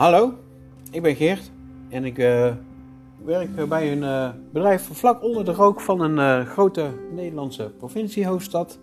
[0.00, 0.34] Hallo,
[0.90, 1.50] ik ben Geert
[1.88, 2.54] en ik uh,
[3.24, 8.78] werk bij een uh, bedrijf vlak onder de rook van een uh, grote Nederlandse provinciehoofdstad.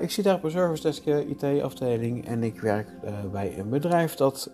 [0.00, 2.88] ik zit daar op een service desk IT-afdeling en ik werk
[3.32, 4.50] bij een bedrijf dat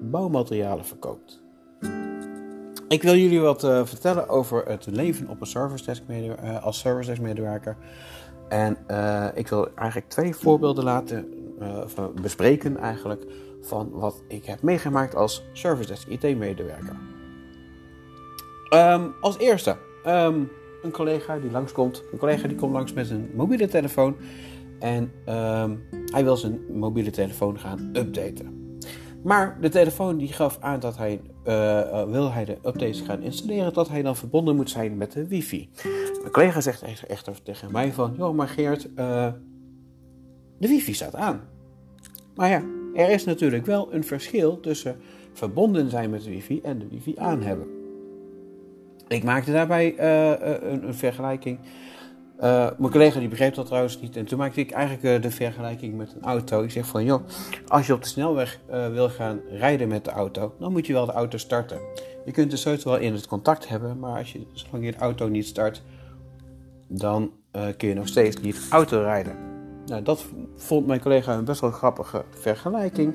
[0.00, 1.42] bouwmaterialen verkoopt.
[2.88, 6.02] Ik wil jullie wat vertellen over het leven op een service desk
[6.62, 7.76] als service desk medewerker.
[8.48, 8.76] En
[9.34, 11.28] ik wil eigenlijk twee voorbeelden laten
[12.20, 13.24] bespreken eigenlijk
[13.60, 16.96] van wat ik heb meegemaakt als Service Desk IT-medewerker.
[18.74, 19.76] Um, als eerste,
[20.06, 20.50] um,
[20.82, 22.02] een collega die langskomt.
[22.12, 24.16] Een collega die komt langs met een mobiele telefoon.
[24.78, 28.58] En um, hij wil zijn mobiele telefoon gaan updaten.
[29.22, 33.72] Maar de telefoon die gaf aan dat hij, uh, wil hij de updates gaan installeren,
[33.72, 35.70] dat hij dan verbonden moet zijn met de wifi.
[36.20, 39.32] Mijn collega zegt echter tegen mij van, joh maar Geert, uh,
[40.58, 41.40] de wifi staat aan.
[42.34, 42.62] Maar ja,
[42.98, 44.96] er is natuurlijk wel een verschil tussen
[45.32, 47.66] verbonden zijn met de wifi en de wifi aan hebben.
[49.08, 50.30] Ik maakte daarbij uh,
[50.70, 51.58] een, een, vergelijking.
[52.40, 54.16] Uh, mijn collega die begreep dat trouwens niet.
[54.16, 56.62] En toen maakte ik eigenlijk de vergelijking met een auto.
[56.62, 57.22] Ik zeg van, joh,
[57.66, 58.60] als je op de snelweg
[58.92, 61.80] wil gaan rijden met de auto, dan moet je wel de auto starten.
[62.24, 64.98] Je kunt de sleutel wel in het contact hebben, maar als je, zolang je de
[64.98, 65.82] auto niet start,
[66.88, 67.32] dan
[67.76, 69.57] kun je nog steeds niet auto rijden.
[69.88, 70.24] Nou, dat
[70.56, 73.14] vond mijn collega een best wel grappige vergelijking.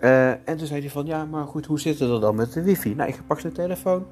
[0.00, 2.52] Uh, en toen zei hij van, ja, maar goed, hoe zit het er dan met
[2.52, 2.94] de wifi?
[2.94, 4.06] Nou, ik pak de telefoon.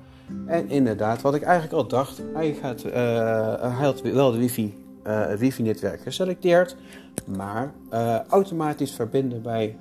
[0.47, 2.93] En inderdaad, wat ik eigenlijk al dacht, hij, gaat, uh,
[3.61, 6.77] hij had wel de wifi, het wifi-netwerk geselecteerd.
[7.37, 7.73] Maar
[8.29, 9.77] automatisch verbinden bij,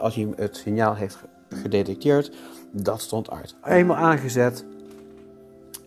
[0.00, 2.32] als hij het signaal heeft gedetecteerd,
[2.72, 3.54] dat stond uit.
[3.64, 4.64] Eenmaal aangezet.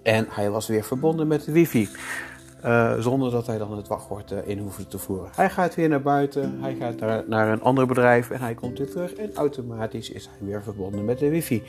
[0.04, 1.90] En hij was weer verbonden met de wifi.
[2.66, 5.30] Uh, zonder dat hij dan het wachtwoord uh, in hoeft te voeren.
[5.35, 8.77] Hij gaat weer naar buiten, hij gaat naar, naar, een ander bedrijf en hij komt
[8.77, 9.13] weer terug.
[9.13, 11.64] En automatisch is hij weer verbonden met de wifi.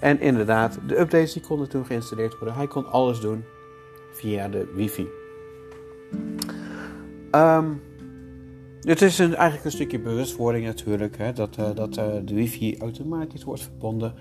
[0.00, 2.54] En inderdaad, de updates die konden toen geïnstalleerd worden.
[2.54, 3.44] Hij kon alles doen
[4.12, 5.08] via de wifi.
[7.30, 7.82] Um,
[8.86, 12.78] het is een, eigenlijk een stukje bewustwording natuurlijk, hè, dat, uh, dat uh, de wifi
[12.78, 14.14] automatisch wordt verbonden.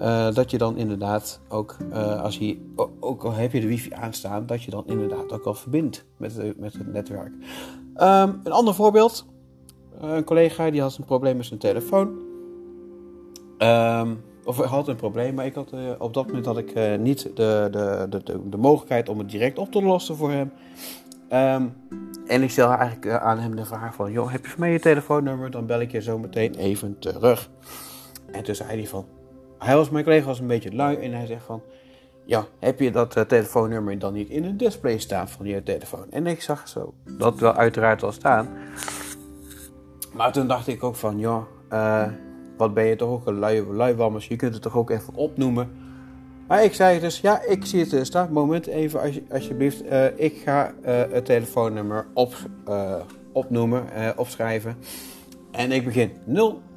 [0.00, 1.76] Uh, dat je dan inderdaad ook,
[2.22, 5.54] als je, ook al heb je de wifi aanstaan, dat je dan inderdaad ook al
[5.54, 7.32] verbindt met, met het netwerk.
[7.96, 9.26] Um, een ander voorbeeld,
[10.00, 12.08] een collega die had een probleem met zijn telefoon.
[13.58, 17.68] Um, of had een probleem, maar ik had, op dat moment had ik niet de,
[17.70, 20.52] de, de, de, mogelijkheid om het direct op te lossen voor hem.
[21.32, 21.76] Um,
[22.26, 24.12] en ik stel eigenlijk eh, aan hem de vraag van...
[24.12, 25.50] joh, heb je voor mij je telefoonnummer?
[25.50, 27.50] Dan bel ik je zo meteen even terug.
[28.32, 29.06] En toen zei hij van...
[29.58, 31.62] Hij was, mijn collega was een beetje lui en hij zegt van...
[32.24, 36.10] Ja, heb je dat uh, telefoonnummer dan niet in het display staan van je telefoon?
[36.10, 38.48] En ik zag zo dat wel uiteraard wel staan.
[40.12, 41.18] Maar toen dacht ik ook van...
[41.18, 41.42] joh,
[41.72, 42.06] uh,
[42.56, 44.28] wat ben je toch ook een lui, luiwammers.
[44.28, 45.79] Je kunt het toch ook even opnoemen...
[46.50, 48.32] Maar ik zei dus, ja, ik zie het staan.
[48.32, 49.84] Moment even, als, alsjeblieft.
[49.84, 52.34] Uh, ik ga uh, het telefoonnummer op,
[53.32, 53.84] opnoemen,
[54.16, 54.76] opschrijven.
[55.50, 56.12] En ik begin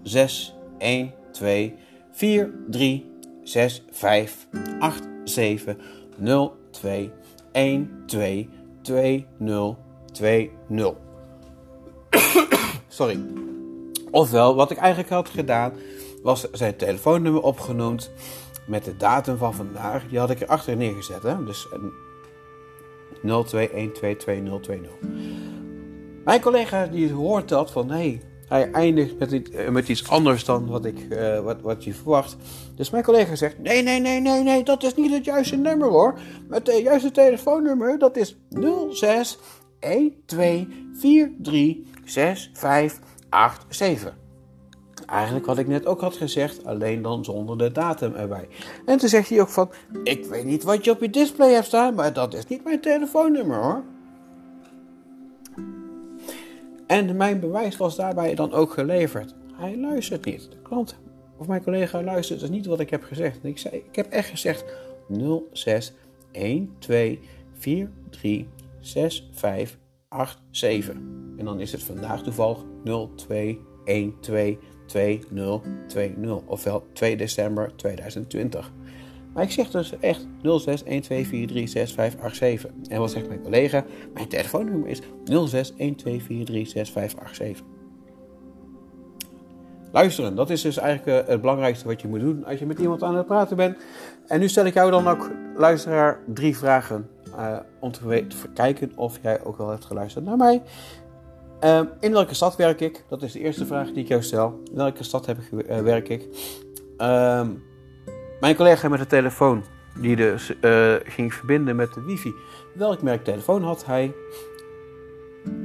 [0.03, 1.75] 06 1 2
[2.12, 3.12] 4 3
[3.44, 4.47] 6 5
[4.79, 5.78] 8 7
[6.17, 7.12] 0 2
[7.51, 8.50] 1 2
[8.81, 9.78] 2 0
[10.12, 10.97] 2 0.
[12.88, 13.19] Sorry.
[14.12, 15.73] Ofwel, wat ik eigenlijk had gedaan,
[16.23, 18.12] was zijn telefoonnummer opgenoemd
[18.68, 21.24] met de datum van vandaag, die had ik erachter neergezet.
[21.24, 21.44] Hè?
[21.44, 21.68] Dus
[23.24, 23.29] 02122020.
[26.24, 30.68] Mijn collega die hoort dat van nee, hij eindigt met, eh, met iets anders dan
[30.68, 32.35] wat, ik, uh, wat, wat je verwacht.
[32.75, 35.90] Dus mijn collega zegt: Nee, nee, nee, nee, nee, dat is niet het juiste nummer
[35.90, 36.19] hoor.
[36.50, 38.38] Het uh, juiste telefoonnummer dat is
[38.91, 39.40] 06
[40.25, 40.66] 12
[40.97, 44.22] 43 6587.
[45.05, 48.47] Eigenlijk wat ik net ook had gezegd, alleen dan zonder de datum erbij.
[48.85, 49.71] En toen zegt hij ook van,
[50.03, 52.81] ik weet niet wat je op je display hebt staan, maar dat is niet mijn
[52.81, 53.83] telefoonnummer hoor.
[56.88, 59.35] En mijn bewijs was daarbij dan ook geleverd.
[59.53, 60.47] Hij luistert niet.
[60.51, 60.95] De klant
[61.38, 63.44] of mijn collega luistert dus niet wat ik heb gezegd.
[63.44, 64.65] ik, zei, ik heb echt gezegd
[65.51, 65.94] 06
[66.79, 67.17] 12
[67.59, 68.45] 43
[68.81, 69.77] 65
[70.51, 70.95] 87.
[71.38, 72.59] En dan is het vandaag toevallig
[73.15, 73.59] 02
[74.21, 78.71] 12 2020, ofwel 2 december 2020.
[79.33, 80.27] Maar ik zeg dus echt 0612436587.
[82.88, 83.83] En wat zegt mijn collega?
[84.13, 85.06] Mijn telefoonnummer is 0612436587.
[89.91, 92.80] Luisteren, dat is dus eigenlijk eh, het belangrijkste wat je moet doen als je met
[92.80, 93.77] iemand aan het praten bent.
[94.27, 98.91] En nu stel ik jou dan ook, luisteraar, drie vragen uh, om te, te kijken
[98.95, 100.62] of jij ook wel hebt geluisterd naar mij.
[101.63, 103.04] Ehm, in welke stad werk ik?
[103.10, 104.62] Dat is de eerste vraag die ik jou stel.
[104.71, 106.27] In welke stad heb ik, uh, werk ik?
[106.98, 107.50] Ehm,
[108.39, 109.63] mijn collega met de telefoon,
[110.00, 112.33] die dus uh, ging verbinden met de wifi.
[112.75, 114.13] Welk merk telefoon had hij?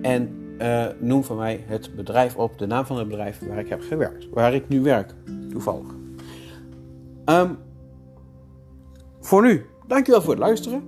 [0.03, 3.69] En uh, noem van mij het bedrijf op, de naam van het bedrijf waar ik
[3.69, 4.29] heb gewerkt.
[4.31, 5.15] Waar ik nu werk,
[5.51, 5.95] toevallig.
[7.27, 7.59] Um,
[9.21, 10.83] voor nu, dankjewel voor het luisteren.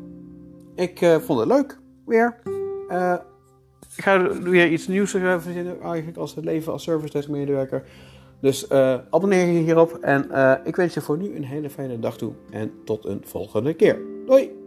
[0.75, 2.39] Ik vond het leuk, weer.
[3.97, 7.83] Ga weer iets nieuws verzinnen, eigenlijk als het leven als service desk medewerker.
[8.41, 10.31] Dus uh, abonneer je hierop en
[10.65, 12.33] ik wens je voor nu een hele fijne dag toe.
[12.51, 13.99] En tot een volgende keer.
[14.27, 14.60] Doei!